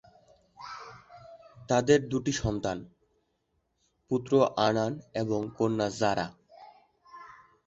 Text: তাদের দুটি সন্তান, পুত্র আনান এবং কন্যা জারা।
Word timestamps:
তাদের 1.69 1.99
দুটি 2.09 2.33
সন্তান, 2.33 2.77
পুত্র 4.11 4.31
আনান 4.57 4.93
এবং 5.13 5.41
কন্যা 5.57 5.87
জারা। 5.99 6.27